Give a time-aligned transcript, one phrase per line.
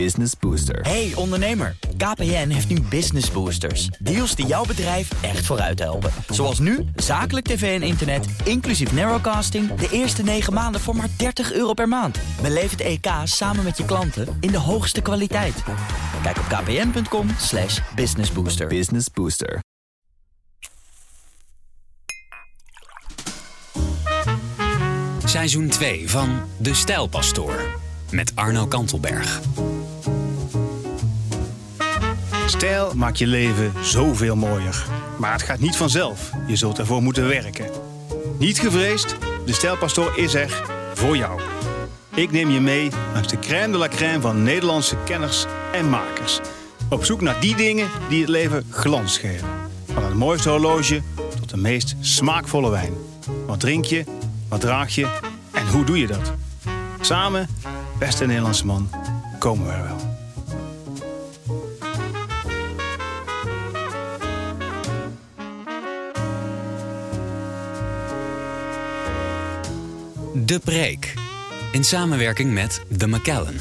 [0.00, 0.80] Business Booster.
[0.80, 3.86] Hey ondernemer, KPN heeft nu Business Boosters.
[3.86, 6.10] Deals die jouw bedrijf echt vooruit helpen.
[6.28, 9.74] Zoals nu, zakelijk tv en internet, inclusief narrowcasting...
[9.74, 12.18] de eerste 9 maanden voor maar 30 euro per maand.
[12.42, 15.62] Beleef het EK samen met je klanten in de hoogste kwaliteit.
[16.22, 18.66] Kijk op kpn.com slash businessbooster.
[18.66, 19.62] Business Booster.
[25.24, 27.83] Seizoen 2 van De Stijlpastoor
[28.14, 29.40] met Arno Kantelberg.
[32.46, 34.86] Stijl maakt je leven zoveel mooier.
[35.18, 36.30] Maar het gaat niet vanzelf.
[36.46, 37.70] Je zult ervoor moeten werken.
[38.38, 39.16] Niet gevreesd,
[39.46, 40.62] de Stijlpastoor is er
[40.94, 41.40] voor jou.
[42.14, 46.40] Ik neem je mee langs de crème de la crème van Nederlandse kenners en makers.
[46.90, 49.48] Op zoek naar die dingen die het leven glans geven.
[49.92, 51.02] Van het mooiste horloge
[51.40, 52.94] tot de meest smaakvolle wijn.
[53.46, 54.04] Wat drink je,
[54.48, 55.08] wat draag je
[55.52, 56.32] en hoe doe je dat?
[57.00, 57.48] Samen,
[57.98, 58.90] beste Nederlandse man,
[59.38, 60.12] komen we er wel.
[70.44, 71.14] De Preek.
[71.72, 73.58] In samenwerking met The McKellen.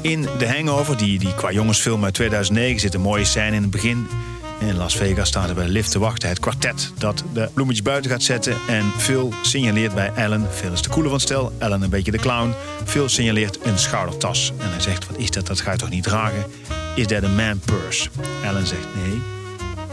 [0.00, 3.70] In The Hangover, die, die qua jongensfilm uit 2009 zit een mooie scène in het
[3.70, 4.06] begin.
[4.60, 6.28] In Las Vegas staan er bij de lift te wachten.
[6.28, 8.56] Het kwartet dat de bloemetjes buiten gaat zetten.
[8.68, 10.48] En Phil signaleert bij Ellen.
[10.54, 11.52] Phil is de coole van stel.
[11.58, 12.54] Ellen een beetje de clown.
[12.84, 14.52] Phil signaleert een schoudertas.
[14.58, 15.46] En hij zegt, wat is dat?
[15.46, 16.44] Dat ga je toch niet dragen?
[16.94, 18.08] Is that a man purse?
[18.44, 19.20] Ellen zegt, nee,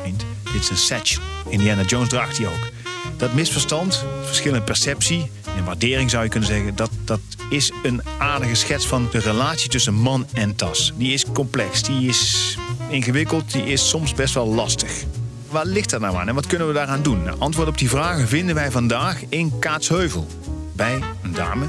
[0.01, 1.21] vriend, dit is een satchel.
[1.49, 2.69] Indiana Jones draagt die ook.
[3.17, 6.75] Dat misverstand, verschillende perceptie en waardering zou je kunnen zeggen...
[6.75, 10.93] Dat, dat is een aardige schets van de relatie tussen man en tas.
[10.95, 12.57] Die is complex, die is
[12.89, 15.03] ingewikkeld, die is soms best wel lastig.
[15.49, 17.23] Waar ligt dat nou aan en wat kunnen we daaraan doen?
[17.23, 20.27] Nou, antwoord op die vragen vinden wij vandaag in Kaatsheuvel.
[20.75, 21.65] Bij een dame,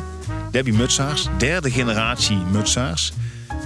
[0.51, 3.13] Debbie Mutsaars, derde generatie Mutsaars.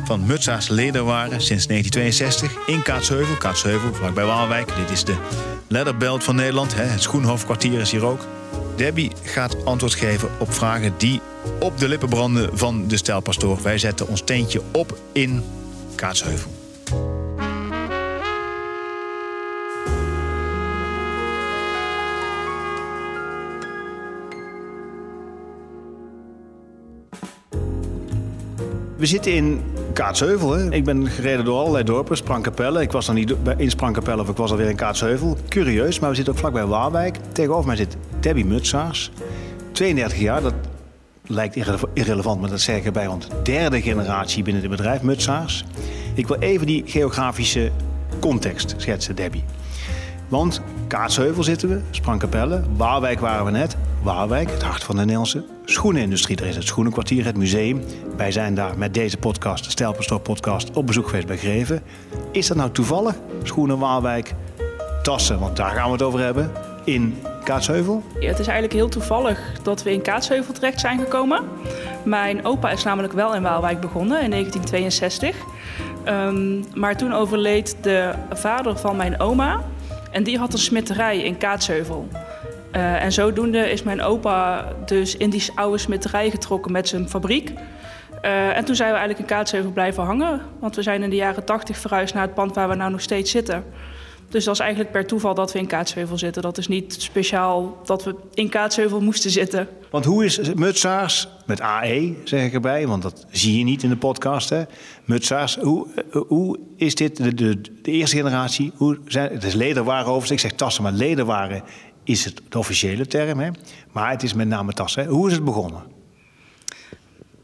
[0.05, 3.37] Van Mutsaars Lederwaren sinds 1962 in Kaatsheuvel.
[3.37, 4.77] Kaatsheuvel, vlakbij Waalwijk.
[4.77, 5.17] Dit is de
[5.69, 6.75] Leatherbelt van Nederland.
[6.75, 6.83] Hè.
[6.83, 8.27] Het Schoenhofkwartier is hier ook.
[8.77, 11.21] Debbie gaat antwoord geven op vragen die
[11.61, 13.63] op de lippen branden van de stijlpastoor.
[13.63, 15.43] Wij zetten ons teentje op in
[15.95, 16.51] Kaatsheuvel.
[29.03, 30.53] We zitten in Kaatsheuvel.
[30.53, 30.71] Hè?
[30.71, 32.81] Ik ben gereden door allerlei dorpen, Sprangkapelle.
[32.81, 35.37] Ik was dan niet in Sprangkapelle of ik was alweer in Kaatsheuvel.
[35.49, 37.17] Curieus, maar we zitten ook vlakbij Waalwijk.
[37.33, 39.11] Tegenover mij zit Debbie Mutsaars.
[39.73, 40.55] 32 jaar, dat
[41.27, 43.09] lijkt irrele- irrelevant, maar dat zeg ik erbij.
[43.09, 45.65] Want derde generatie binnen het bedrijf Mutsaars.
[46.15, 47.71] Ik wil even die geografische
[48.21, 49.45] context schetsen, Debbie.
[50.29, 52.63] Want Kaatsheuvel zitten we, Sprangkapelle.
[52.77, 53.77] Waalwijk waren we net.
[54.03, 56.37] Waalwijk, het hart van de Nederlandse schoenenindustrie.
[56.37, 57.83] Er is het Schoenenkwartier, het museum.
[58.17, 61.83] Wij zijn daar met deze podcast, de Stijlpastoor podcast, op bezoek geweest bij Greven.
[62.33, 63.15] Is dat nou toevallig?
[63.43, 64.35] Schoenen Waalwijk,
[65.03, 66.53] tassen, want daar gaan we het over hebben,
[66.85, 68.03] in Kaatsheuvel?
[68.21, 71.45] Ja, het is eigenlijk heel toevallig dat we in Kaatsheuvel terecht zijn gekomen.
[72.03, 75.37] Mijn opa is namelijk wel in Waalwijk begonnen in 1962.
[76.05, 79.63] Ehm, maar toen overleed de vader van mijn oma.
[80.11, 82.09] En die had een smitterij in Kaatsheuvel.
[82.73, 87.53] Eh, en zodoende is mijn opa dus in die oude smitterij getrokken met zijn fabriek.
[88.23, 90.41] Eh, en toen zijn we eigenlijk in Kaatsheuvel blijven hangen.
[90.59, 93.01] Want we zijn in de jaren 80 verhuisd naar het pand waar we nou nog
[93.01, 93.65] steeds zitten.
[94.29, 96.43] Dus dat is eigenlijk per toeval dat we in Kaatsheuvel zitten.
[96.43, 99.69] Dat is niet speciaal dat we in Kaatsheuvel moesten zitten.
[99.91, 103.89] Want hoe is Mutsaars, met AE zeg ik erbij, want dat zie je niet in
[103.89, 104.63] de podcast, hè?
[105.05, 108.73] Mutsaars, hoe, eh, hoe is dit de, de, eerste generatie?
[108.77, 111.63] Hoe zijn, het is lederwaren overigens, ik zeg tassen, maar lederwaren
[112.05, 113.51] is het de officiële term, hè?
[113.93, 115.03] Maar het is met name tassen.
[115.03, 115.09] Hè?
[115.09, 115.83] Hoe is het begonnen?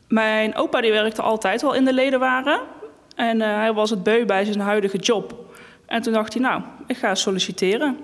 [0.08, 2.60] Mijn opa die werkte altijd al in de ledenwaren.
[3.16, 5.34] En eh, hij was het beu bij zijn huidige job.
[5.86, 7.96] En toen dacht hij, nou, ik ga solliciteren.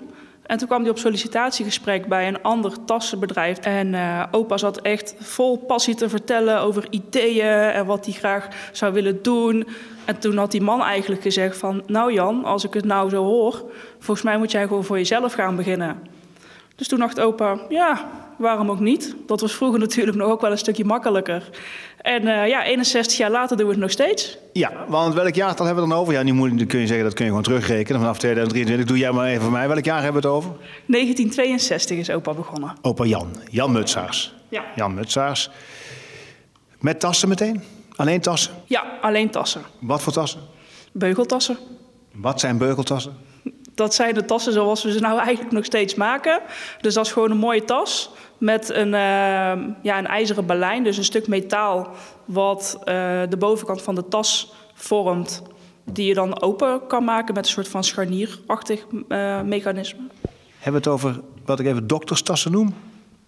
[0.45, 3.57] En toen kwam hij op sollicitatiegesprek bij een ander tassenbedrijf.
[3.57, 8.47] En eh, opa zat echt vol passie te vertellen over ideeën en wat hij graag
[8.71, 9.67] zou willen doen.
[10.05, 11.83] En toen had die man eigenlijk gezegd van...
[11.87, 13.71] nou Jan, als ik het nou zo hoor...
[13.99, 16.13] volgens mij moet jij gewoon voor jezelf gaan beginnen.
[16.75, 19.15] Dus toen dacht opa, ja, waarom ook niet?
[19.25, 21.49] Dat was vroeger natuurlijk nog ook wel een stukje makkelijker.
[22.01, 24.37] En eh, ja, 61 jaar later doen we het nog steeds.
[24.53, 26.13] Ja, want welk jaartal hebben we dan over?
[26.13, 27.99] Ja, nu moet, dan kun je zeggen, dat kun je gewoon terugrekenen.
[27.99, 29.67] Vanaf 2023 doe jij maar even voor mij.
[29.67, 30.51] Welk jaar hebben we het over?
[30.85, 32.73] 1962 is opa begonnen.
[32.81, 34.33] Opa Jan, Jan Mutsaars.
[34.49, 34.63] Ja.
[34.75, 35.49] Jan Mutsaars.
[36.79, 37.63] Met tassen meteen?
[37.95, 38.53] Alleen tassen?
[38.65, 39.61] Ja, alleen tassen.
[39.79, 40.41] Wat voor tassen?
[40.91, 41.57] Beugeltassen.
[42.11, 43.13] Wat zijn beugeltassen?
[43.75, 46.41] Dat zijn de tassen zoals we ze nou eigenlijk nog steeds maken.
[46.81, 48.93] Dus dat is gewoon een mooie tas met een, uh,
[49.81, 51.89] ja, een ijzeren balijn, dus een stuk metaal
[52.25, 52.85] wat uh,
[53.29, 55.41] de bovenkant van de tas vormt,
[55.83, 60.01] die je dan open kan maken met een soort van scharnierachtig uh, mechanisme.
[60.59, 62.73] Hebben we het over wat ik even dokterstassen noem?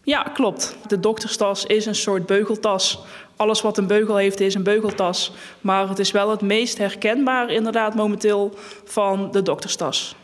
[0.04, 0.76] Ja, klopt.
[0.88, 3.00] De dokterstas is een soort beugeltas.
[3.36, 5.32] Alles wat een beugel heeft is een beugeltas.
[5.62, 8.54] Maar het is wel het meest herkenbaar inderdaad momenteel
[8.84, 10.16] van de dokterstas.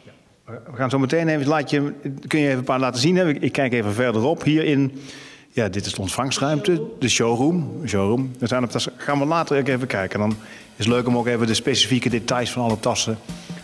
[0.46, 1.94] We gaan zo meteen even, laat je,
[2.28, 3.16] kun je even een paar laten zien.
[3.16, 3.30] Hè?
[3.30, 4.44] Ik kijk even verderop.
[4.44, 5.02] Hier in,
[5.50, 7.82] ja, dit is de ontvangstruimte, de showroom.
[7.86, 8.32] showroom.
[8.40, 8.94] We zijn op tassen.
[8.98, 10.20] Gaan we later ook even kijken.
[10.20, 10.36] Dan
[10.76, 13.18] is het leuk om ook even de specifieke details van alle tassen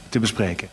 [0.10, 0.68] te bespreken.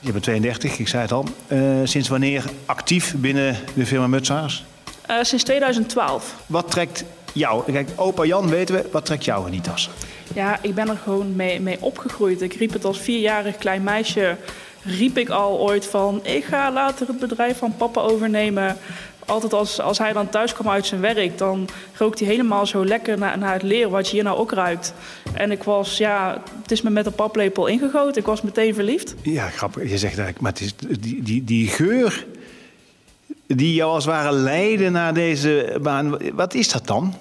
[0.00, 1.24] Je bent 32, ik zei het al.
[1.48, 4.64] Uh, sinds wanneer actief binnen de firma Mutsaars?
[5.10, 6.34] Uh, sinds 2012.
[6.46, 7.72] Wat trekt jou?
[7.72, 9.92] Kijk, opa Jan weten we, wat trekt jou in die tassen?
[10.34, 12.42] Ja, ik ben er gewoon mee, mee opgegroeid.
[12.42, 14.36] Ik riep het als vierjarig klein meisje.
[14.82, 18.76] Riep ik al ooit van: ik ga later het bedrijf van papa overnemen.
[19.26, 22.84] Altijd als, als hij dan thuis kwam uit zijn werk, dan rookt hij helemaal zo
[22.84, 24.94] lekker naar, naar het leer wat je hier nou ook ruikt.
[25.32, 28.20] En ik was, ja, het is me met een paplepel ingegoten.
[28.20, 29.14] Ik was meteen verliefd.
[29.22, 29.82] Ja, grappig.
[29.82, 32.26] Je zegt eigenlijk, maar het is die, die, die geur
[33.46, 36.34] die jou als het ware leidde naar deze baan.
[36.34, 37.14] Wat is dat dan?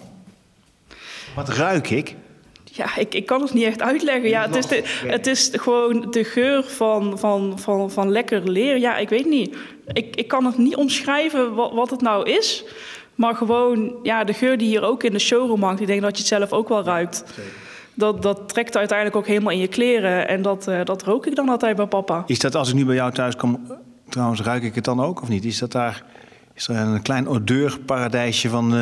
[1.36, 2.16] Wat ruik ik?
[2.80, 4.30] Ja, ik, ik kan het niet echt uitleggen.
[4.30, 8.78] Ja, het, is de, het is gewoon de geur van, van, van, van lekker leer.
[8.78, 9.58] Ja, ik weet niet.
[9.88, 12.64] Ik, ik kan het niet omschrijven wat, wat het nou is.
[13.16, 15.82] Maar gewoon ja, de geur die hier ook in de showroom hangt.
[15.82, 17.24] Ik denk dat je het zelf ook wel ruikt.
[17.94, 20.28] Dat, dat trekt uiteindelijk ook helemaal in je kleren.
[20.28, 22.24] En dat, uh, dat rook ik dan altijd bij papa.
[22.28, 23.68] Is dat als ik nu bij jou thuis kom,
[24.10, 25.46] trouwens, ruik ik het dan ook of niet?
[25.46, 26.04] Is dat daar
[26.60, 28.80] is er een klein odeurparadijsje van uh,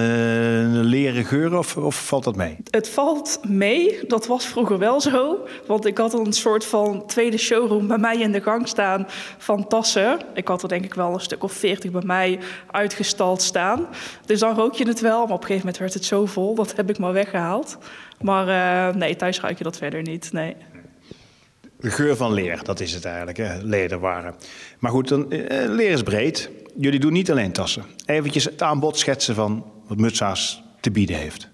[0.70, 2.58] leren geuren of, of, valt dat mee?
[2.70, 4.00] Het valt mee.
[4.08, 5.48] Dat was vroeger wel zo.
[5.68, 9.08] Want ik had een soort van tweede showroom bij mij in de gang staan
[9.38, 10.20] van tassen.
[10.34, 12.40] Ik had er denk ik wel een stuk of veertig bij mij
[12.72, 13.88] uitgestald staan.
[14.26, 15.26] Dus dan rook je het wel.
[15.26, 16.56] Maar op een gegeven moment werd het zo vol.
[16.56, 17.78] Dat heb ik maar weggehaald.
[18.22, 20.32] Maar uh, nee, thuis ruik je dat verder niet.
[20.32, 20.56] Nee.
[21.80, 23.58] De geur van leer, dat is het eigenlijk, hè?
[23.64, 24.36] lederwaren.
[24.80, 27.84] Maar goed, dan, uh, leer is breed jullie doen niet alleen tassen.
[28.06, 31.50] Eventjes het aanbod schetsen van wat Mutsa's te bieden heeft.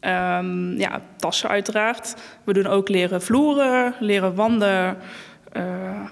[0.00, 2.14] Um, ja, tassen uiteraard.
[2.44, 4.96] We doen ook leren vloeren, leren wanden.
[5.52, 5.62] Uh,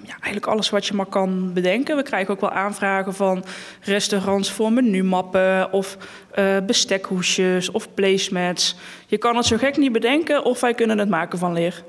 [0.03, 1.97] ja, eigenlijk alles wat je maar kan bedenken.
[1.97, 3.45] We krijgen ook wel aanvragen van
[3.81, 5.97] restaurants voor menumappen of
[6.39, 8.77] uh, bestekhoesjes of placemats.
[9.07, 11.85] Je kan het zo gek niet bedenken of wij kunnen het maken van leer.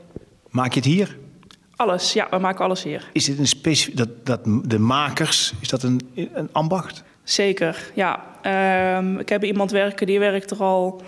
[0.50, 1.18] Maak je het hier?
[1.80, 3.10] Alles, ja, we maken alles hier.
[3.14, 7.04] Is dit een specifiek, dat, dat de makers, is dat een, een ambacht?
[7.24, 8.26] Zeker, ja.
[8.98, 11.02] Um, ik heb iemand werken, die werkt er al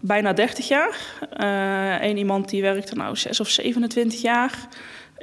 [0.00, 0.98] bijna 30 jaar.
[1.40, 4.68] Uh, Eén iemand die werkt er nou 6 of 27 jaar.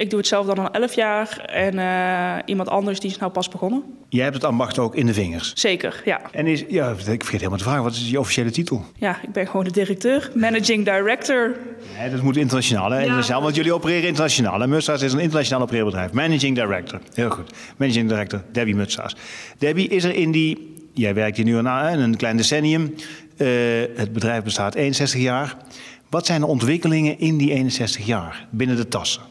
[0.01, 1.38] Ik doe het zelf dan al 11 jaar.
[1.45, 3.83] En uh, iemand anders die is nou pas begonnen.
[4.09, 5.51] Jij hebt het ambacht ook in de vingers?
[5.56, 6.21] Zeker, ja.
[6.31, 8.86] En is, ja, ik vergeet helemaal te vragen, wat is je officiële titel?
[8.95, 11.56] Ja, ik ben gewoon de directeur, managing director.
[11.98, 13.00] Nee, dat moet internationaal, hè?
[13.00, 13.42] Ja.
[13.42, 14.62] Want jullie opereren internationaal.
[14.62, 16.12] En Mutsa's is een internationaal opereerbedrijf.
[16.12, 17.51] Managing director, heel goed.
[17.77, 19.15] Managing director, Debbie Mutsa's.
[19.57, 20.75] Debbie, is er in die...
[20.94, 22.95] Jij werkt hier nu aan een klein decennium.
[23.38, 23.48] Uh,
[23.95, 25.57] het bedrijf bestaat 61 jaar.
[26.09, 29.31] Wat zijn de ontwikkelingen in die 61 jaar binnen de tassen?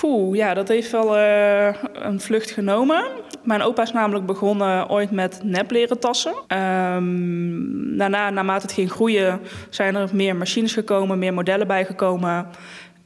[0.00, 3.04] Poeh, ja, dat heeft wel uh, een vlucht genomen.
[3.42, 6.32] Mijn opa is namelijk begonnen ooit met nepleren tassen.
[6.32, 12.46] Um, daarna, naarmate het ging groeien, zijn er meer machines gekomen, meer modellen bijgekomen.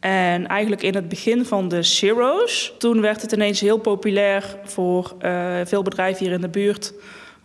[0.01, 5.13] En eigenlijk in het begin van de Zero's, toen werd het ineens heel populair voor
[5.21, 6.95] uh, veel bedrijven hier in de buurt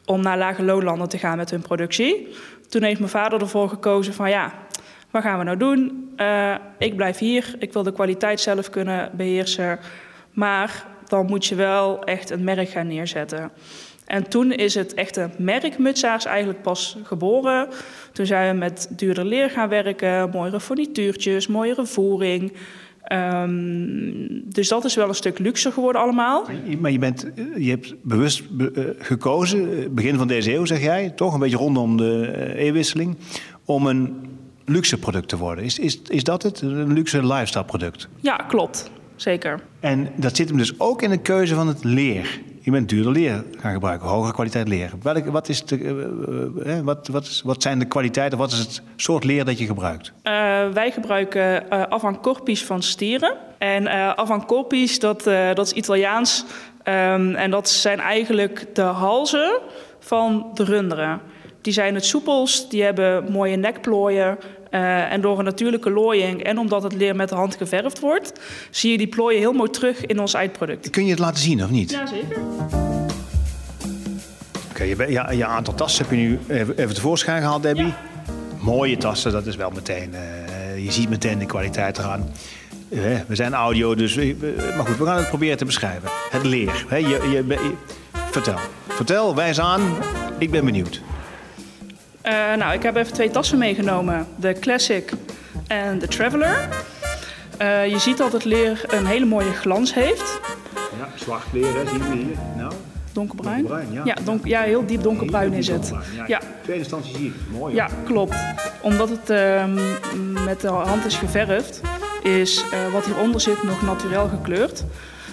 [0.06, 2.28] om naar lage loonlanden te gaan met hun productie.
[2.70, 4.54] Toen heeft mijn vader ervoor gekozen van ja,
[5.14, 6.10] wat gaan we nou doen?
[6.18, 9.80] Uh, ik blijf hier, ik wil de kwaliteit zelf kunnen beheersen.
[10.32, 13.52] Maar dan moet je wel echt een merk gaan neerzetten.
[14.06, 17.68] En toen is het echte merk Mutsaars eigenlijk pas geboren.
[18.12, 22.54] Toen zijn we met duurder leer gaan werken, mooiere furnituurtjes, mooiere voering.
[23.12, 26.46] Um, dus dat is wel een stuk luxer geworden allemaal.
[26.80, 31.10] Maar je, bent, je hebt bewust be, uh, gekozen, begin van deze eeuw zeg jij,
[31.10, 33.18] toch een beetje rondom de eeuwwisseling,
[33.66, 34.33] om een
[34.66, 35.64] luxe product te worden.
[35.64, 36.62] Is, is, is dat het?
[36.62, 38.08] Een luxe lifestyle product?
[38.20, 38.92] Ja, klopt.
[39.16, 39.60] Zeker.
[39.80, 42.42] En dat zit hem dus ook in de keuze van het leer.
[42.62, 44.92] Je bent duurder leer gaan gebruiken, hogere kwaliteit leer.
[45.02, 48.60] Welke, wat, is de, uh, uh, wat, wat, is, wat zijn de kwaliteiten, wat is
[48.60, 50.12] het soort leer dat je gebruikt?
[50.24, 50.34] Uh,
[50.74, 53.34] wij gebruiken uh, Avancorpies van stieren.
[53.58, 56.46] En uh, Avancorpies, dat, dat is Italiaans.
[56.88, 59.60] Um, en dat zijn eigenlijk de halzen
[60.00, 61.22] van de runderen.
[61.64, 64.38] Die zijn het soepelst, die hebben mooie nekplooien.
[64.72, 68.40] Uh, en door een natuurlijke looiing en omdat het leer met de hand geverfd wordt,
[68.70, 70.90] zie je die plooien heel mooi terug in ons eindproduct.
[70.90, 71.92] Kun je het laten zien of niet?
[71.92, 72.38] Jazeker.
[74.70, 77.86] Oké, je, ja, je aantal tassen heb je nu even, tevoorschijn gehaald, Debbie.
[77.86, 77.96] Ja.
[78.60, 80.14] Mooie tassen, dat is wel meteen.
[80.14, 82.32] Uh, je ziet meteen de kwaliteit eraan.
[82.90, 84.16] Uh, we zijn audio, dus.
[84.16, 86.10] maar goed, we gaan het proberen te beschrijven.
[86.30, 86.86] Het leer.
[86.88, 87.72] Hè, je, je, je,
[88.32, 88.60] vertel.
[88.88, 89.82] Vertel, wijs aan.
[90.38, 91.02] Ik ben benieuwd.
[92.26, 94.28] Uh, nou, ik heb even twee tassen meegenomen.
[94.36, 95.12] De Classic
[95.68, 96.70] en de Traveler.
[97.62, 100.40] Uh, je ziet dat het leer een hele mooie glans heeft.
[100.98, 102.36] Ja, zwart leer, hè, zien we hier.
[102.58, 102.72] Nou,
[103.12, 103.66] donkerbruin.
[103.66, 104.02] donkerbruin ja.
[104.06, 105.94] Ja, donk, ja, heel diep donkerbruin heel is diep het.
[106.16, 106.42] Ja, Ja.
[106.42, 107.60] In tweede instantie zie je het.
[107.60, 107.76] Mooi.
[107.76, 108.36] Ja, klopt.
[108.82, 109.66] Omdat het uh,
[110.46, 111.82] met de hand is geverfd,
[112.22, 114.84] is uh, wat hieronder zit nog naturel gekleurd.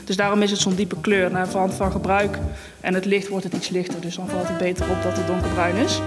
[0.04, 1.30] Dus daarom is het zo'n diepe kleur.
[1.30, 2.38] Naar hand van gebruik
[2.80, 4.00] en het licht wordt het iets lichter.
[4.00, 6.00] Dus dan valt het beter op dat het donkerbruin is.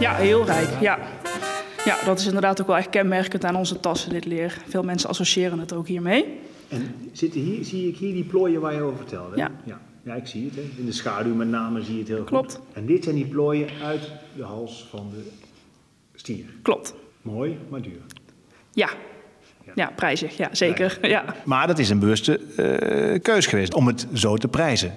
[0.00, 0.68] Ja, heel rijk.
[0.80, 0.98] Ja.
[1.84, 4.58] ja, dat is inderdaad ook wel echt kenmerkend aan onze tassen, dit leer.
[4.68, 6.38] Veel mensen associëren het ook hiermee.
[6.68, 9.36] En zitten hier, zie ik hier die plooien waar je over vertelde?
[9.36, 9.50] Ja.
[9.64, 9.80] ja.
[10.02, 10.54] Ja, ik zie het.
[10.54, 10.62] Hè.
[10.76, 12.54] In de schaduw met name zie je het heel Klopt.
[12.54, 12.64] goed.
[12.72, 15.30] En dit zijn die plooien uit de hals van de
[16.14, 16.44] stier.
[16.62, 16.94] Klopt.
[17.22, 18.00] Mooi, maar duur.
[18.72, 18.88] Ja.
[19.74, 20.36] Ja, prijzig.
[20.36, 20.98] Ja, zeker.
[21.02, 21.24] Ja.
[21.44, 24.94] Maar dat is een bewuste uh, keus geweest om het zo te prijzen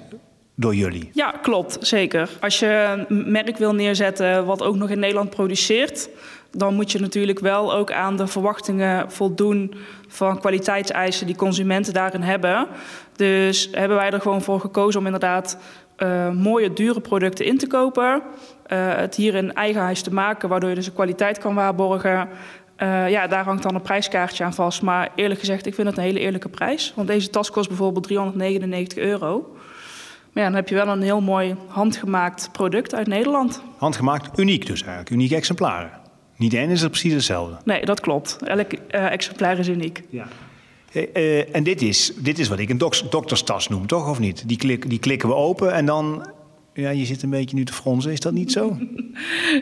[0.55, 1.09] door jullie.
[1.13, 1.77] Ja, klopt.
[1.81, 2.29] Zeker.
[2.41, 6.09] Als je een merk wil neerzetten wat ook nog in Nederland produceert...
[6.51, 9.73] dan moet je natuurlijk wel ook aan de verwachtingen voldoen...
[10.07, 12.67] van kwaliteitseisen die consumenten daarin hebben.
[13.15, 15.57] Dus hebben wij er gewoon voor gekozen om inderdaad...
[15.97, 18.21] Uh, mooie, dure producten in te kopen.
[18.67, 22.29] Uh, het hier in eigen huis te maken, waardoor je dus de kwaliteit kan waarborgen...
[22.77, 24.81] Uh, ja, daar hangt dan een prijskaartje aan vast.
[24.81, 26.93] Maar eerlijk gezegd, ik vind het een hele eerlijke prijs.
[26.95, 29.55] Want deze tas kost bijvoorbeeld 399 euro.
[30.33, 33.61] Maar ja, dan heb je wel een heel mooi handgemaakt product uit Nederland.
[33.77, 35.09] Handgemaakt, uniek dus eigenlijk.
[35.09, 35.91] Unieke exemplaren.
[36.37, 37.57] Niet één is het precies hetzelfde.
[37.65, 38.37] Nee, dat klopt.
[38.43, 40.03] Elk uh, exemplaar is uniek.
[40.09, 40.27] Ja.
[40.93, 42.77] Uh, en dit is, dit is wat ik een
[43.09, 44.09] dokterstas noem, toch?
[44.09, 44.47] Of niet?
[44.47, 46.27] Die, klik, die klikken we open en dan
[46.73, 48.11] ja, je zit een beetje nu te fronsen.
[48.11, 48.77] Is dat niet zo?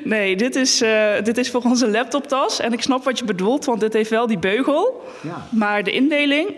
[0.04, 2.60] Nee, dit is, uh, dit is voor onze laptoptas.
[2.60, 5.04] En ik snap wat je bedoelt, want dit heeft wel die beugel.
[5.22, 5.48] Ja.
[5.50, 6.50] Maar de indeling,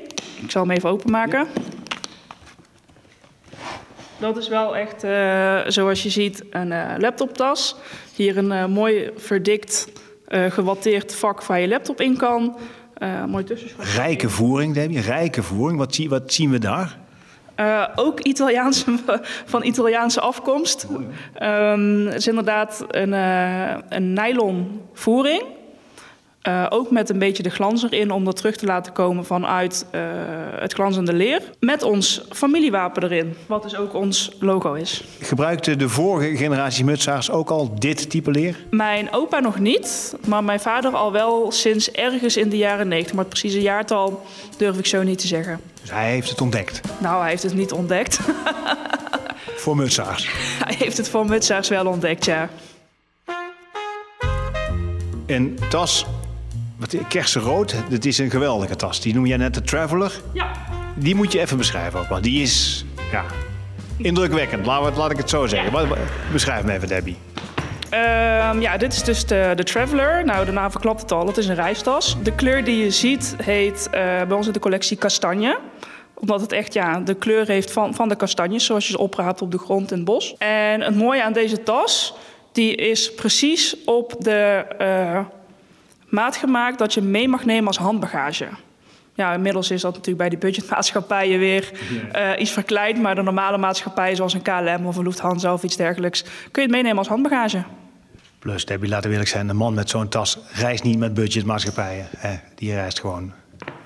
[0.41, 1.39] ik zal hem even openmaken.
[1.39, 1.61] Ja.
[4.17, 7.75] Dat is wel echt, uh, zoals je ziet, een uh, laptoptas.
[8.15, 9.87] Hier een mooi verdikt,
[10.27, 12.57] gewatteerd vak waar je laptop in kan.
[13.27, 13.85] mooi tussenschot.
[13.85, 15.01] Rijke voering, Debbie.
[15.01, 15.79] Rijke voering.
[15.79, 16.97] Wat, zie, wat zien we daar?
[17.59, 18.99] Uh, ook Italiaanse,
[19.45, 20.87] van Italiaanse afkomst.
[21.41, 25.43] Um, het is inderdaad een, uh, een nylon voering.
[26.47, 29.85] Uh, ook met een beetje de glans erin om dat terug te laten komen vanuit
[30.59, 31.41] het glanzende leer.
[31.59, 35.03] Met ons familiewapen erin, wat dus ook ons logo is.
[35.19, 38.65] Gebruikte de vorige generatie mutsaars ook al dit type leer?
[38.69, 43.13] Mijn opa nog niet, maar mijn vader al wel sinds ergens in de jaren 90.
[43.13, 44.25] Maar het precieze jaartal
[44.57, 45.59] durf ik zo niet te zeggen.
[45.81, 46.81] Dus hij heeft het ontdekt?
[46.99, 48.19] Nou, hij heeft het niet ontdekt.
[49.63, 50.29] voor mutsaars?
[50.65, 52.49] Hij heeft het voor mutsaars wel ontdekt, ja.
[55.25, 56.05] En tas,
[56.91, 59.01] wat, kersenrood, dat is een geweldige tas.
[59.01, 60.21] Die noem jij net de Traveler.
[60.33, 60.51] Ja.
[60.95, 63.23] Die moet je even beschrijven ook, want die is ja,
[63.97, 64.65] indrukwekkend.
[64.65, 65.87] Laat, laat ik het zo zeggen.
[65.87, 65.95] Ja.
[66.31, 67.17] Beschrijf me even, Debbie.
[67.91, 70.25] Um, ja, dit is dus de, de Traveler.
[70.25, 71.27] Nou, de naam verklapt het al.
[71.27, 72.17] Het is een reistas.
[72.23, 73.91] De kleur die je ziet heet uh,
[74.27, 75.59] bij ons in de collectie kastanje
[76.23, 79.41] omdat het echt ja, de kleur heeft van, van de kastanjes, zoals je ze opraapt
[79.41, 80.35] op de grond in het bos.
[80.37, 82.13] En het mooie aan deze tas,
[82.51, 85.19] die is precies op de uh,
[86.13, 88.47] maat gemaakt dat je mee mag nemen als handbagage.
[89.13, 91.71] Ja, inmiddels is dat natuurlijk bij die budgetmaatschappijen weer
[92.15, 93.01] uh, iets verkleind.
[93.01, 96.21] Maar de normale maatschappijen zoals een KLM of een Lufthansa of iets dergelijks...
[96.21, 97.63] kun je het meenemen als handbagage.
[98.39, 99.49] Plus, Debbie, laten we eerlijk zijn...
[99.49, 102.07] een man met zo'n tas reist niet met budgetmaatschappijen.
[102.17, 102.35] Hè?
[102.55, 103.33] Die reist gewoon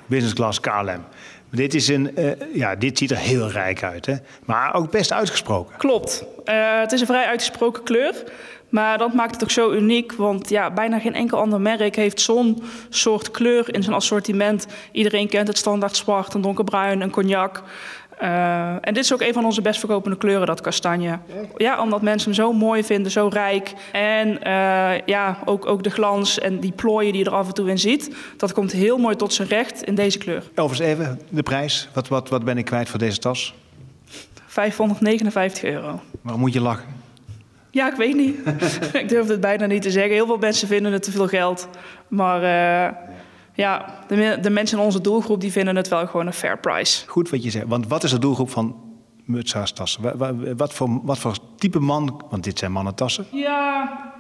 [0.05, 1.03] business class KLM.
[1.49, 4.15] Dit, is een, uh, ja, dit ziet er heel rijk uit, hè?
[4.45, 5.77] maar ook best uitgesproken.
[5.77, 6.25] Klopt.
[6.45, 8.23] Uh, het is een vrij uitgesproken kleur.
[8.69, 12.21] Maar dat maakt het ook zo uniek, want ja, bijna geen enkel ander merk heeft
[12.21, 14.67] zo'n soort kleur in zijn assortiment.
[14.91, 17.63] Iedereen kent het standaard zwart, een donkerbruin, een cognac.
[18.21, 21.19] Uh, en dit is ook een van onze best verkopende kleuren, dat kastanje.
[21.57, 23.73] Ja, omdat mensen hem zo mooi vinden, zo rijk.
[23.91, 27.53] En uh, ja, ook, ook de glans en die plooien die je er af en
[27.53, 28.15] toe in ziet.
[28.37, 30.43] Dat komt heel mooi tot zijn recht in deze kleur.
[30.55, 31.89] Overigens even de prijs.
[31.93, 33.53] Wat, wat, wat ben ik kwijt voor deze tas?
[34.45, 35.99] 559 euro.
[36.21, 36.96] Waarom moet je lachen?
[37.77, 38.37] Ja, ik weet niet.
[39.01, 40.13] ik durf het bijna niet te zeggen.
[40.13, 41.67] Heel veel mensen vinden het te veel geld.
[42.07, 42.95] Maar uh,
[43.53, 47.07] ja, de, de, mensen in onze doelgroep die vinden het wel gewoon een fair price.
[47.07, 47.65] Goed wat je zegt.
[47.67, 48.75] Want wat is de doelgroep van
[49.73, 50.17] tassen.
[50.17, 53.25] Wat, wat, voor, wat voor type man, want dit zijn mannentassen?
[53.31, 54.13] Ja,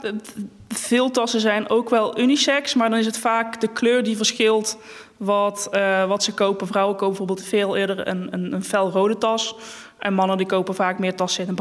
[0.67, 4.77] veel tassen zijn ook wel unisex, maar dan is het vaak de kleur die verschilt
[5.17, 6.67] wat, uh, wat ze kopen.
[6.67, 9.55] Vrouwen kopen bijvoorbeeld veel eerder een, een, een felrode tas.
[9.97, 11.55] En mannen die kopen vaak meer tassen in een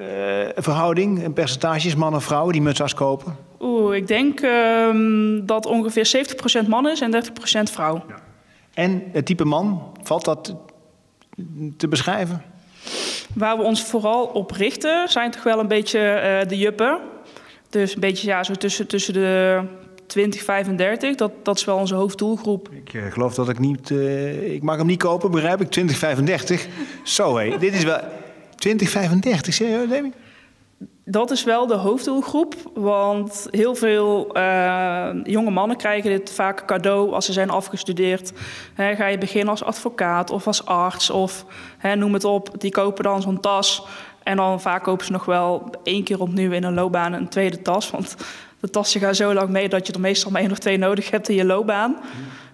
[0.00, 0.06] Uh,
[0.54, 3.36] verhouding, percentages mannen-vrouwen die mutsas kopen?
[3.60, 4.94] Oeh, ik denk uh,
[5.42, 6.26] dat ongeveer
[6.64, 8.04] 70% man is en 30% vrouw.
[8.08, 8.14] Ja.
[8.74, 10.54] En het type man, valt dat
[11.76, 12.42] te beschrijven?
[13.34, 15.98] Waar we ons vooral op richten zijn toch wel een beetje
[16.42, 16.98] uh, de juppen.
[17.68, 19.60] Dus een beetje ja, zo tussen, tussen de
[20.06, 21.14] 20, 35.
[21.14, 22.68] Dat, dat is wel onze hoofddoelgroep.
[22.72, 23.90] Ik uh, geloof dat ik niet...
[23.90, 25.70] Uh, ik mag hem niet kopen, begrijp ik.
[25.70, 26.66] 20, 35.
[27.04, 28.00] Zo hé, dit is wel...
[28.60, 30.12] 20, 35, serieus, Demi?
[31.04, 37.12] Dat is wel de hoofddoelgroep, want heel veel uh, jonge mannen krijgen dit vaak cadeau
[37.12, 38.32] als ze zijn afgestudeerd.
[38.76, 41.44] Ga je beginnen als advocaat of als arts of
[41.94, 43.86] noem het op, die kopen dan zo'n tas.
[44.22, 47.62] En dan vaak kopen ze nog wel één keer opnieuw in een loopbaan een tweede
[47.62, 47.90] tas.
[47.90, 48.16] Want
[48.60, 51.10] de tassen gaan zo lang mee dat je er meestal maar één of twee nodig
[51.10, 51.96] hebt in je loopbaan.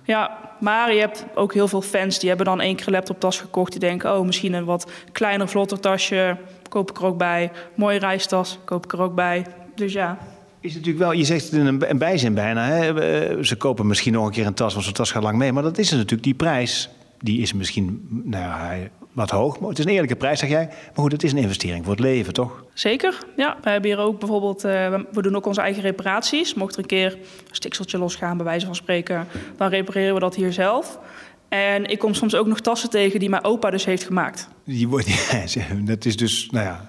[0.03, 3.41] Ja, maar je hebt ook heel veel fans die hebben dan één keer een laptoptas
[3.41, 3.71] gekocht.
[3.71, 6.37] Die denken, oh, misschien een wat kleiner, vlotter tasje
[6.69, 7.51] koop ik er ook bij.
[7.75, 9.47] Mooie reistas, koop ik er ook bij.
[9.75, 10.19] Dus ja.
[10.61, 12.67] Is natuurlijk wel, je zegt het in een bijzin bijna.
[12.67, 13.45] Hè?
[13.45, 15.53] Ze kopen misschien nog een keer een tas, want zo'n tas gaat lang mee.
[15.53, 16.91] Maar dat is natuurlijk die prijs.
[17.21, 19.61] Die is misschien nou ja, wat hoog.
[19.61, 20.67] Maar het is een eerlijke prijs, zeg jij.
[20.67, 22.65] Maar goed, het is een investering voor het leven, toch?
[22.75, 23.57] Zeker, ja.
[23.63, 26.55] We hebben hier ook bijvoorbeeld, uh, we doen ook onze eigen reparaties.
[26.55, 30.35] Mocht er een keer een stikseltje losgaan, bij wijze van spreken, dan repareren we dat
[30.35, 30.99] hier zelf.
[31.49, 34.49] En ik kom soms ook nog tassen tegen die mijn opa dus heeft gemaakt.
[34.65, 35.09] Die wordt,
[35.55, 36.87] ja, dat is dus, nou ja,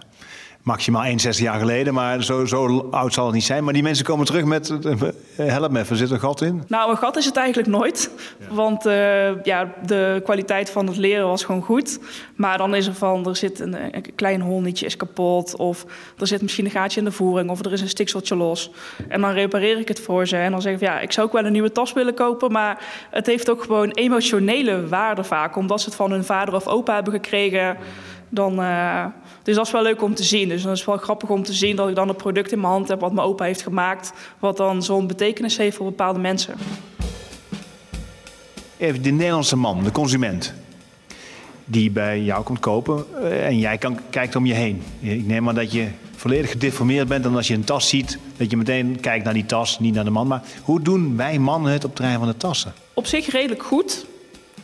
[0.67, 3.63] maximaal 61 jaar geleden, maar zo, zo oud zal het niet zijn.
[3.63, 4.93] Maar die mensen komen terug met, uh,
[5.35, 6.63] help me even, zit er een gat in?
[6.67, 8.11] Nou, een gat is het eigenlijk nooit.
[8.49, 11.99] Want uh, ja, de kwaliteit van het leren was gewoon goed.
[12.35, 15.55] Maar dan is er van, er zit een, een klein honnetje is kapot.
[15.55, 15.85] Of
[16.17, 17.49] er zit misschien een gaatje in de voering.
[17.49, 18.71] Of er is een stikseltje los.
[19.07, 20.37] En dan repareer ik het voor ze.
[20.37, 22.51] En dan zeg ik, ja, ik zou ook wel een nieuwe tas willen kopen.
[22.51, 25.55] Maar het heeft ook gewoon emotionele waarde vaak.
[25.55, 27.77] Omdat ze het van hun vader of opa hebben gekregen.
[28.29, 29.05] Dan, uh,
[29.43, 30.49] dus dat is wel leuk om te zien.
[30.49, 32.71] Dus dat is wel grappig om te zien dat ik dan een product in mijn
[32.71, 36.53] hand heb wat mijn opa heeft gemaakt, wat dan zo'n betekenis heeft voor bepaalde mensen.
[38.77, 40.53] Even de Nederlandse man, de consument,
[41.65, 44.83] die bij jou komt kopen eh, en jij kan, kijkt om je heen.
[44.99, 48.51] Ik neem aan dat je volledig gedeformeerd bent en als je een tas ziet, dat
[48.51, 50.27] je meteen kijkt naar die tas, niet naar de man.
[50.27, 52.73] Maar hoe doen wij mannen het op het terrein van de tassen?
[52.93, 54.05] Op zich redelijk goed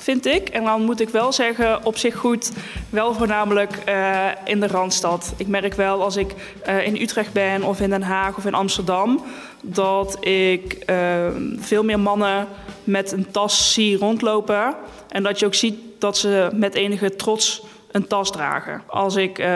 [0.04, 0.50] vind ik.
[0.50, 2.52] En dan moet ik wel zeggen, op zich goed,
[2.90, 5.34] wel voornamelijk uh, in de Randstad.
[5.38, 6.34] Ik merk wel als ik
[6.68, 9.24] uh, in Utrecht ben of in Den Haag of in Amsterdam...
[9.62, 12.48] dat ik uh, veel meer mannen
[12.84, 14.76] met een tas zie rondlopen.
[15.10, 18.82] En dat je ook ziet dat ze met enige trots een tas dragen.
[18.88, 19.48] Als ik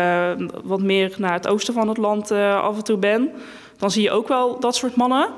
[0.64, 3.32] wat meer naar het oosten van het land af en toe ben...
[3.78, 5.30] dan zie je ook wel dat soort mannen.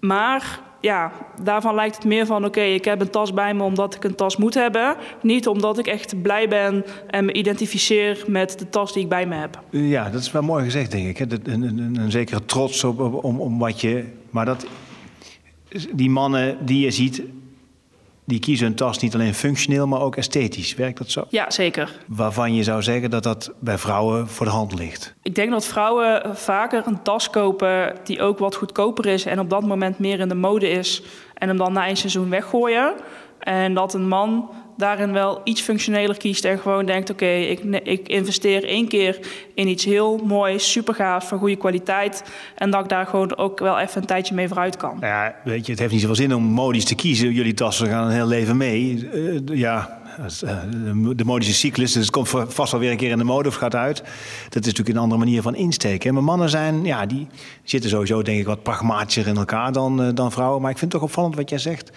[0.00, 3.94] Maar ja, daarvan lijkt het meer van: oké, ik heb een tas bij me omdat
[3.94, 4.96] ik een tas moet hebben.
[5.22, 9.26] Niet omdat ik echt blij ben en me identificeer met de tas die ik bij
[9.26, 9.62] me heb.
[9.70, 11.30] Ja, dat is wel mooi gezegd, denk ik.
[11.30, 14.04] Een, een, een, zekere trots op, om, om wat je.
[14.30, 14.66] Maar dat,
[15.92, 17.22] die mannen die je ziet,
[18.24, 20.74] die kiezen een tas niet alleen functioneel, maar ook esthetisch.
[20.74, 21.24] Werkt dat zo?
[21.28, 21.92] Ja, zeker.
[22.06, 25.14] Waarvan je zou zeggen dat dat bij vrouwen voor de hand ligt?
[25.22, 29.50] Ik denk dat vrouwen vaker een tas kopen die ook wat goedkoper is en op
[29.50, 31.02] dat moment meer in de mode is
[31.34, 32.94] en hem dan na een seizoen weggooien.
[33.38, 38.08] En dat een man daarin wel iets functioneler kiest en gewoon denkt: oké, ik, ik,
[38.08, 39.18] investeer één keer
[39.54, 42.22] in iets heel moois, super gaaf, van goede kwaliteit.
[42.54, 44.96] En dat ik daar gewoon ook wel even een tijdje mee vooruit kan.
[45.00, 47.32] Ja, weet je, het heeft niet zoveel zin om modisch te kiezen.
[47.32, 49.08] Jullie tassen gaan een heel leven mee.
[49.14, 50.02] Uh, ja.
[51.16, 53.54] De modische cyclus, dus het komt vast wel weer een keer in de mode of
[53.54, 53.96] gaat uit.
[54.48, 56.14] Dat is natuurlijk een andere manier van insteken.
[56.14, 57.26] Maar mannen zijn, ja, die
[57.64, 60.60] zitten sowieso denk ik wat pragmatischer in elkaar dan, uh, dan vrouwen.
[60.62, 61.90] Maar ik vind het toch opvallend wat jij zegt.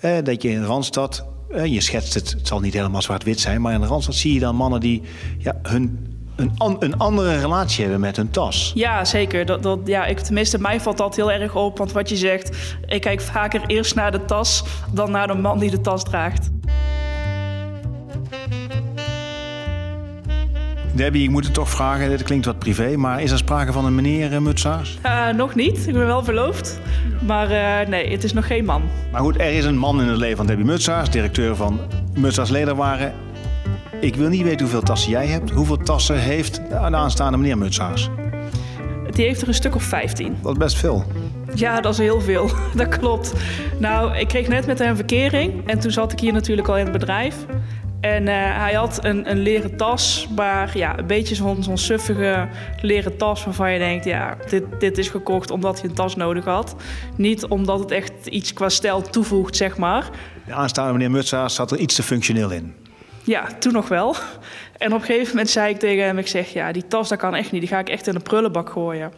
[0.00, 3.60] Eh, dat je in Randstad uh, je schetst het, het zal niet helemaal zwart-wit zijn,
[3.60, 5.02] maar in Randstad zie je dan mannen die
[5.38, 8.72] ja, hun een, een, andere relatie hebben met hun tas.
[8.74, 9.46] Ja, zeker.
[9.46, 11.78] Dat, dat, ja, ik, tenminste, mij valt dat heel erg op.
[11.78, 15.58] Want wat je zegt, ik kijk vaker eerst naar de tas dan naar de man
[15.58, 16.50] die de tas draagt.
[21.00, 23.84] Debbie, ik moet het toch vragen, dit klinkt wat privé, maar is er sprake van
[23.84, 24.98] een meneer uh, Mutsaars?
[25.06, 26.80] Uh, nog niet, ik ben wel verloofd.
[27.26, 28.82] Maar uh, nee, het is nog geen man.
[29.12, 31.80] Maar goed, er is een man in het leven van Debbie Mutsaars, directeur van
[32.18, 33.14] Mutsaars Lederwaren.
[34.00, 35.50] Ik wil niet weten hoeveel tassen jij hebt.
[35.50, 38.10] Hoeveel tassen heeft de aanstaande meneer Mutsaars?
[39.10, 40.36] Die heeft er een stuk of 15.
[40.42, 41.04] Dat is best veel.
[41.54, 42.50] Ja, dat is heel veel.
[42.76, 43.32] Dat klopt.
[43.78, 45.68] Nou, ik kreeg net met hem verkering.
[45.68, 47.36] En toen zat ik hier natuurlijk al in het bedrijf.
[48.00, 52.48] En uh, hij had een, een leren tas, maar ja, een beetje zo'n zo'n suffige
[52.82, 56.44] leren tas waarvan je denkt, ja, dit, dit is gekocht omdat hij een tas nodig
[56.44, 56.76] had.
[57.16, 60.10] Niet omdat het echt iets qua stijl toevoegt, zeg maar.
[60.46, 62.74] De aanstaande meneer Mutsaars zat er iets te functioneel in.
[63.24, 64.14] Ja, toen nog wel.
[64.78, 67.18] En op een gegeven moment zei ik tegen hem, ik zeg, ja, die tas dat
[67.18, 69.12] kan echt niet, die ga ik echt in de prullenbak gooien.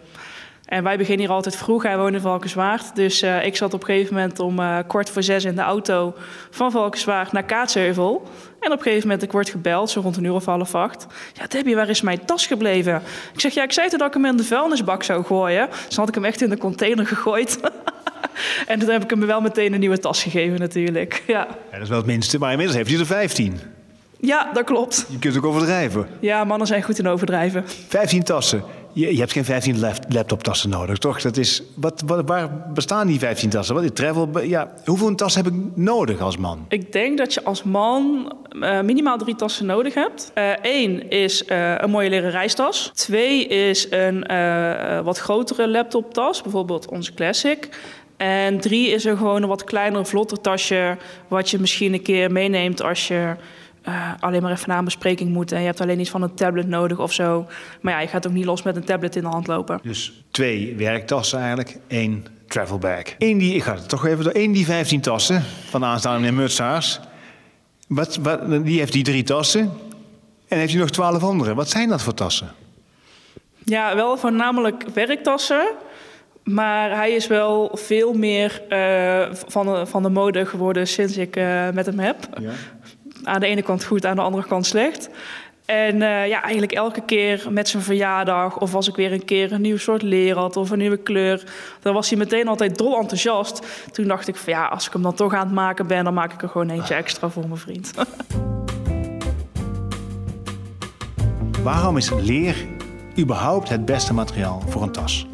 [0.65, 1.83] En wij beginnen hier altijd vroeg.
[1.83, 2.95] Hij woont in Valkenswaard.
[2.95, 5.61] Dus uh, ik zat op een gegeven moment om uh, kwart voor zes in de
[5.61, 6.15] auto
[6.51, 8.29] van Valkenswaard naar Kaatsheuvel.
[8.63, 11.07] En op een gegeven moment, ik word gebeld, zo rond een uur of half acht.
[11.33, 13.03] Ja, Debbie, waar is mijn tas gebleven?
[13.33, 15.69] Ik zeg, ja, ik zei toen dat ik hem in de vuilnisbak zou gooien.
[15.87, 17.61] Dus had ik hem echt in de container gegooid.
[18.67, 21.23] en toen heb ik hem wel meteen een nieuwe tas gegeven natuurlijk.
[21.27, 21.47] Ja.
[21.49, 23.61] ja dat is wel het minste, maar inmiddels heeft hij er 15.
[24.21, 25.07] Ja, dat klopt.
[25.09, 26.07] Je kunt ook overdrijven.
[26.21, 27.65] Ja, mannen zijn goed in overdrijven.
[27.89, 28.63] 15 tassen.
[28.93, 31.21] Je, je hebt geen 15 laptoptassen nodig, toch?
[31.21, 33.75] Dat is, wat, wat, waar bestaan die 15 tassen?
[33.75, 34.41] Wat travel?
[34.41, 36.65] Ja, hoeveel tassen heb ik nodig als man?
[36.69, 40.33] Ik denk dat je als man uh, minimaal drie tassen nodig hebt.
[40.63, 42.91] Eén uh, is uh, een mooie leren reistas.
[42.95, 44.27] Twee is een
[45.05, 47.69] wat grotere laptoptas, bijvoorbeeld onze Classic.
[48.17, 50.97] En drie is er gewoon een wat kleiner, vlotter tasje...
[51.29, 53.37] wat je misschien een keer meeneemt als je
[53.89, 55.53] uh, alleen maar even naar een bespreking moet.
[55.53, 57.47] En je hebt alleen iets van een tablet nodig of zo.
[57.81, 59.81] Maar ja, je gaat ook niet los met een tablet in de hand lopen.
[59.83, 63.03] Dus twee werktassen eigenlijk, één travel bag.
[63.19, 66.21] Eén die, ik ga het toch even door, één die 15 tassen van de aanstaande
[66.21, 67.01] meneer Mutsaars.
[67.87, 69.71] Wat, wat, die heeft die drie tassen.
[70.49, 71.55] En heeft hij nog twaalf andere.
[71.55, 72.51] Wat zijn dat voor tassen?
[73.65, 75.69] Ja, wel voornamelijk werktassen.
[76.43, 81.37] Maar hij is wel veel meer uh, van, de, van de mode geworden sinds ik
[81.37, 82.17] uh, met hem heb.
[82.41, 82.53] Ja
[83.23, 85.11] aan de ene kant goed, aan de andere kant slecht.
[85.65, 89.53] En uh, ja, eigenlijk elke keer met zijn verjaardag, of als ik weer een keer
[89.53, 91.45] een nieuw soort leer had of een nieuwe kleur,
[91.81, 93.67] dan was hij meteen altijd dol enthousiast.
[93.93, 96.15] Toen dacht ik van ja, als ik hem dan toch aan het maken ben, dan
[96.15, 97.91] maak ik er gewoon eentje extra voor mijn vriend.
[101.63, 102.57] Waarom is leer
[103.19, 105.27] überhaupt het beste materiaal voor een tas?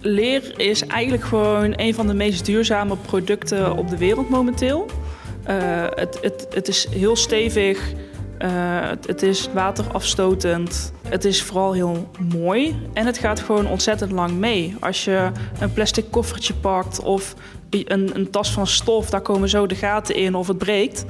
[0.00, 4.86] Leer is eigenlijk gewoon een van de meest duurzame producten op de wereld momenteel.
[5.48, 7.92] Uh, het, het, het is heel stevig.
[8.42, 8.48] Uh,
[8.88, 10.92] het, het, is waterafstotend.
[11.08, 12.76] Het is vooral heel mooi.
[12.92, 14.76] En het gaat gewoon ontzettend lang mee.
[14.80, 15.30] Als je
[15.60, 17.34] een plastic koffertje pakt of
[17.70, 21.04] een, een tas van stof, daar komen zo de gaten in of het breekt.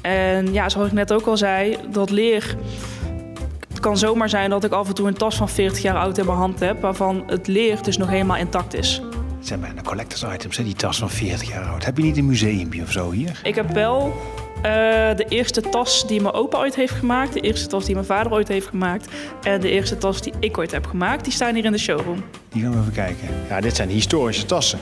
[0.00, 2.56] En ja, zoals ik net ook al zei, dat leer.
[3.68, 6.18] Het kan zomaar zijn dat ik af en toe een tas van 40 jaar oud
[6.18, 9.02] in mijn hand heb, waarvan het leer dus nog helemaal intact is
[9.40, 10.64] zijn bijna collectors items, hè?
[10.64, 11.84] die tas van 40 jaar oud.
[11.84, 13.40] Heb je niet een museumpje of zo hier?
[13.42, 14.12] Ik heb wel
[14.56, 14.62] uh,
[15.16, 18.32] de eerste tas die mijn opa ooit heeft gemaakt, de eerste tas die mijn vader
[18.32, 19.08] ooit heeft gemaakt
[19.42, 21.24] en de eerste tas die ik ooit heb gemaakt.
[21.24, 22.24] Die staan hier in de showroom.
[22.48, 23.28] Die gaan we even kijken.
[23.48, 24.78] Ja, dit zijn historische tassen.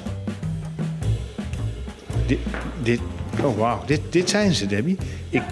[2.27, 2.39] Dit,
[2.83, 3.01] dit
[3.43, 4.97] oh wauw, dit, dit zijn ze, Debbie.
[5.31, 5.43] Ik,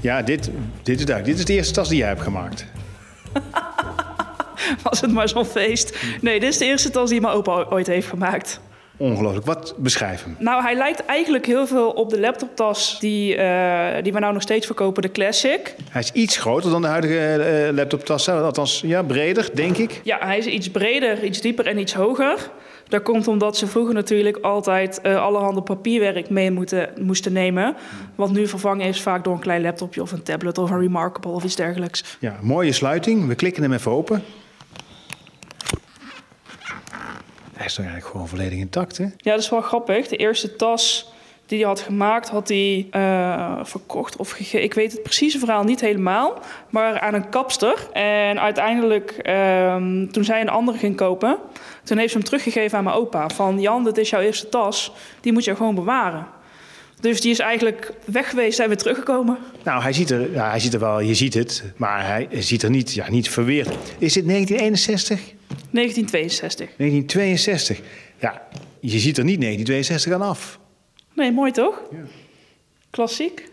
[0.00, 0.50] ja, dit,
[0.82, 1.24] dit is duidelijk.
[1.24, 2.66] Dit is de eerste tas die jij hebt gemaakt.
[4.82, 5.98] was het maar zo'n feest.
[6.20, 8.60] Nee, dit is de eerste tas die mijn opa ooit heeft gemaakt.
[8.96, 9.46] Ongelooflijk.
[9.46, 10.36] Wat beschrijf hem?
[10.38, 14.42] Nou, hij lijkt eigenlijk heel veel op de laptoptas die, uh, die we nou nog
[14.42, 15.74] steeds verkopen, de Classic.
[15.90, 18.28] Hij is iets groter dan de huidige uh, laptoptas.
[18.28, 20.00] Althans, ja, breder, denk ik.
[20.04, 22.50] Ja, hij is iets breder, iets dieper en iets hoger.
[22.88, 27.76] Dat komt omdat ze vroeger natuurlijk altijd uh, allerhande papierwerk mee moeten, moesten nemen.
[28.14, 31.30] Wat nu vervangen is vaak door een klein laptopje of een tablet of een Remarkable
[31.30, 32.16] of iets dergelijks.
[32.18, 33.26] Ja, mooie sluiting.
[33.26, 34.22] We klikken hem even open.
[37.56, 39.04] Hij is toch eigenlijk gewoon volledig intact, hè?
[39.04, 40.08] Ja, dat is wel grappig.
[40.08, 41.12] De eerste tas
[41.46, 44.62] die hij had gemaakt, had hij uh, verkocht of gegeven.
[44.62, 46.38] Ik weet het precieze verhaal niet helemaal,
[46.70, 47.88] maar aan een kapster.
[47.92, 49.74] En uiteindelijk, uh,
[50.10, 51.38] toen zij een andere ging kopen,
[51.82, 53.28] toen heeft ze hem teruggegeven aan mijn opa.
[53.28, 56.26] Van Jan, dit is jouw eerste tas, die moet je gewoon bewaren.
[57.00, 59.38] Dus die is eigenlijk weg geweest en weer teruggekomen.
[59.64, 62.62] Nou, hij ziet er, ja, hij ziet er wel, je ziet het, maar hij ziet
[62.62, 63.68] er niet, ja, niet verweerd.
[63.98, 65.33] Is dit 1961?
[65.70, 66.68] 1962.
[66.76, 67.80] 1962.
[68.18, 68.42] Ja,
[68.80, 70.58] je ziet er niet 1962 aan af.
[71.14, 71.82] Nee, mooi toch?
[71.90, 71.98] Ja.
[72.90, 73.48] Klassiek.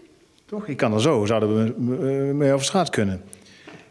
[0.46, 0.68] Toch?
[0.68, 3.24] Ik kan er zo, zouden we mee over straat kunnen.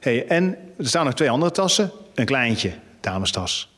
[0.01, 1.91] Hey, en er staan nog twee andere tassen.
[2.15, 3.71] Een kleintje, damestas.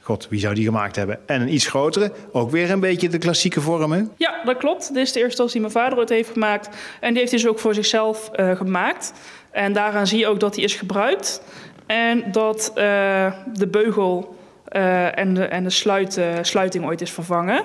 [0.00, 1.28] God, wie zou die gemaakt hebben?
[1.28, 4.02] En een iets grotere, ook weer een beetje de klassieke vorm, hè?
[4.16, 4.94] Ja, dat klopt.
[4.94, 6.68] Dit is de eerste tas die mijn vader ooit heeft gemaakt.
[7.00, 9.12] En die heeft hij dus ook voor zichzelf uh, gemaakt.
[9.50, 11.42] En daaraan zie je ook dat hij is gebruikt.
[11.90, 14.36] En dat uh, de beugel
[14.72, 17.64] uh, en de, en de sluit, uh, sluiting ooit is vervangen.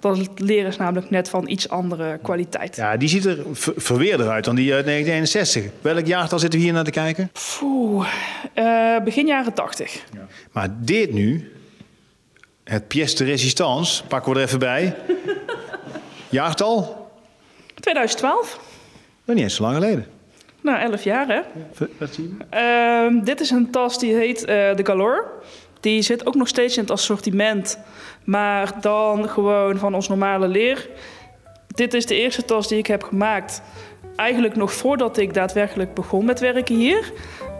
[0.00, 2.76] Dat leer is namelijk net van iets andere kwaliteit.
[2.76, 3.38] Ja, die ziet er
[3.76, 5.80] verweerder uit dan die uit 1961.
[5.80, 7.30] Welk jaartal zitten we hier naar te kijken?
[9.04, 9.92] Begin jaren 80.
[9.92, 10.26] Ja.
[10.52, 11.52] Maar dit nu,
[12.64, 14.96] het pièce de résistance, pakken we er even bij.
[16.30, 17.10] Jaartal?
[17.74, 18.60] 2012.
[19.24, 20.11] Nog niet eens zo lang geleden.
[20.62, 21.40] Nou, elf jaar hè.
[21.98, 22.44] Wat zie je?
[22.50, 25.24] Ehm, dit is een tas die heet eh, de Galore.
[25.80, 27.78] Die zit ook nog steeds in het assortiment,
[28.24, 30.88] maar dan gewoon van ons normale leer.
[31.74, 33.62] Dit is de eerste tas die ik heb gemaakt.
[34.16, 37.12] Eigenlijk nog voordat ik daadwerkelijk begon met werken hier.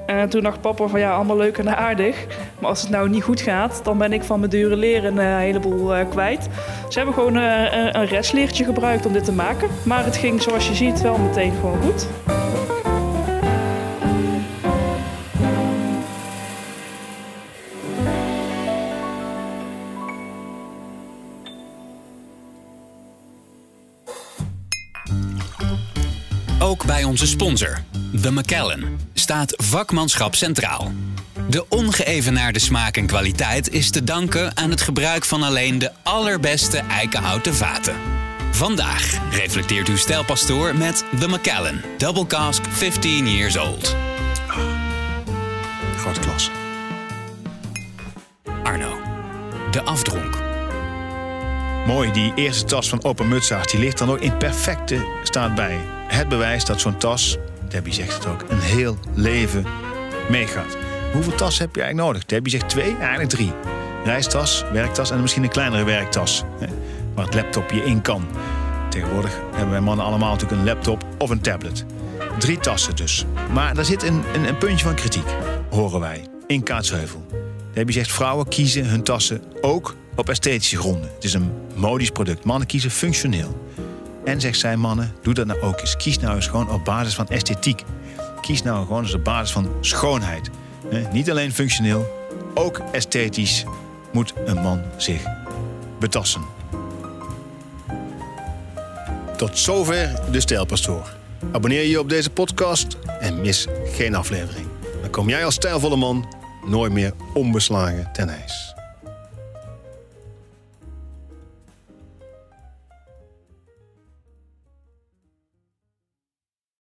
[0.07, 2.27] En toen dacht papa van ja, allemaal leuk en aardig.
[2.61, 5.19] Maar als het nou niet goed gaat, dan ben ik van mijn dure leer een
[5.19, 6.49] eh, heleboel eh, kwijt.
[6.89, 9.69] Ze hebben gewoon een- een restleertje gebruikt om dit te maken.
[9.85, 12.07] Maar het ging zoals je ziet wel meteen gewoon goed.
[26.73, 27.83] Ook bij onze sponsor,
[28.21, 30.93] The McKellen, staat vakmanschap centraal.
[31.49, 36.79] De ongeëvenaarde smaak en kwaliteit is te danken aan het gebruik van alleen de allerbeste
[36.79, 37.95] eikenhouten vaten.
[38.51, 43.97] Vandaag reflecteert uw stijlpastoor met The McKellen Double Cask 15 Years Old.
[45.97, 46.51] Grote klas.
[48.63, 49.01] Arno,
[49.71, 50.32] de afdronk.
[51.93, 55.79] Mooi, die eerste tas van Opa Mutsaert, die ligt dan ook in perfecte staat bij.
[56.07, 59.67] Het bewijs dat zo'n tas, Debbie zegt het ook, een heel leven
[60.31, 60.77] meegaat.
[61.13, 62.27] Hoeveel tas heb je eigenlijk nodig?
[62.29, 63.53] Debbie zegt twee, eigenlijk drie.
[64.05, 66.43] Reistas, werktas en misschien een kleinere werktas.
[66.59, 66.67] Hè,
[67.15, 68.27] waar het laptopje in kan.
[68.89, 71.85] Tegenwoordig hebben wij mannen allemaal natuurlijk een laptop of een tablet.
[72.39, 73.25] Drie tassen dus.
[73.53, 75.29] Maar daar zit een, een, een puntje van kritiek,
[75.71, 77.27] horen wij, in Kaatsheuvel.
[77.73, 81.11] Debbie zegt vrouwen kiezen hun tassen ook op esthetische gronden.
[81.15, 82.45] Het is een modisch product.
[82.45, 83.67] Mannen kiezen functioneel.
[84.25, 85.97] En zegt zij, mannen, doe dat nou ook eens.
[85.97, 87.83] Kies nou eens gewoon op basis van esthetiek.
[88.41, 90.51] Kies nou gewoon op basis van schoonheid.
[91.13, 93.65] Niet alleen functioneel, ook esthetisch
[94.13, 95.23] moet een man zich
[95.99, 96.43] betassen.
[99.37, 101.15] Tot zover de Stijlpastoor.
[101.53, 104.67] Abonneer je op deze podcast en mis geen aflevering.
[105.01, 106.35] Dan kom jij als stijlvolle man
[106.67, 108.72] nooit meer onbeslagen ten ijs.